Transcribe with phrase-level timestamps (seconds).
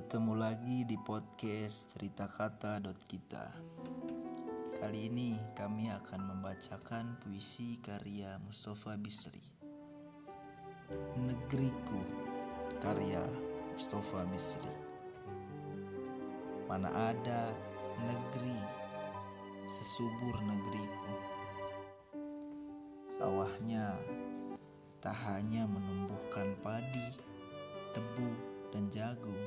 [0.00, 3.52] Bertemu lagi di podcast cerita kata kita.
[4.80, 9.44] Kali ini kami akan membacakan puisi karya Mustafa Bisri.
[11.20, 12.00] Negeriku
[12.80, 13.20] karya
[13.76, 14.72] Mustafa Bisri.
[16.64, 17.52] Mana ada
[18.00, 18.56] negeri
[19.68, 21.12] sesubur negeriku.
[23.20, 24.00] Sawahnya
[25.04, 27.12] tak hanya menumbuhkan padi,
[27.92, 28.32] tebu,
[28.72, 29.44] dan jagung,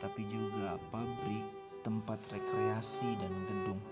[0.00, 1.44] tapi juga pabrik,
[1.84, 3.82] tempat rekreasi, dan gedung.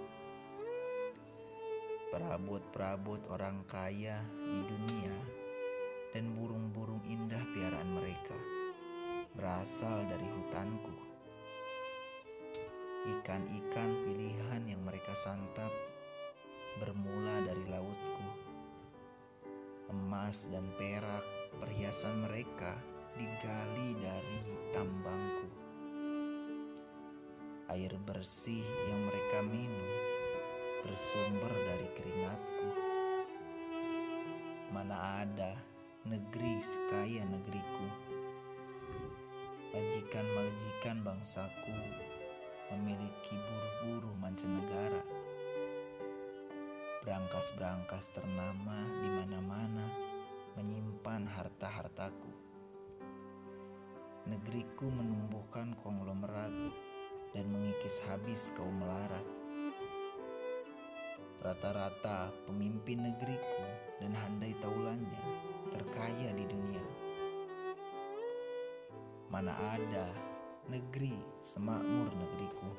[2.08, 4.16] Perabot-perabot orang kaya
[4.48, 5.16] di dunia
[6.16, 8.34] dan burung-burung indah piaraan mereka
[9.36, 10.96] berasal dari hutanku.
[13.06, 15.70] Ikan-ikan pilihan yang mereka santap
[16.80, 18.48] bermula dari lautku
[19.88, 21.24] emas dan perak
[21.60, 22.76] perhiasan mereka
[23.16, 25.67] digali dari tambangku.
[27.68, 29.92] Air bersih yang mereka minum
[30.80, 32.68] bersumber dari keringatku.
[34.72, 35.52] Mana ada
[36.08, 37.88] negeri sekaya negeriku.
[39.76, 41.76] Majikan-majikan bangsaku
[42.72, 45.04] memiliki buruh-buruh mancanegara
[47.08, 49.88] Berangkas-berangkas ternama di mana-mana
[50.60, 52.28] menyimpan harta-hartaku.
[54.28, 56.52] Negeriku menumbuhkan konglomerat
[57.36, 59.24] dan mengikis habis kaum melarat.
[61.38, 63.64] Rata-rata pemimpin negeriku
[64.02, 65.24] dan handai taulannya
[65.70, 66.84] terkaya di dunia.
[69.28, 70.08] Mana ada
[70.72, 72.70] negeri semakmur negeriku.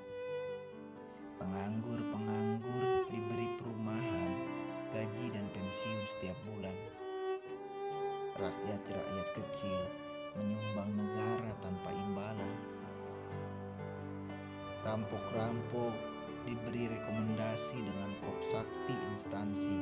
[1.39, 4.31] Penganggur-penganggur diberi perumahan,
[4.91, 6.75] gaji dan pensiun setiap bulan.
[8.35, 9.81] Rakyat-rakyat kecil
[10.35, 12.78] menyumbang negara tanpa imbalan.
[14.87, 15.91] Rampok-rampok
[16.47, 19.75] diberi rekomendasi dengan kop sakti instansi.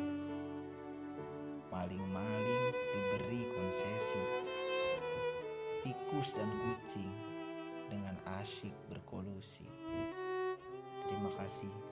[1.69, 4.23] Maling-maling diberi konsesi.
[5.85, 7.13] Tikus dan kucing
[7.93, 9.69] dengan asyik berkolusi.
[11.05, 11.86] Terima kasih.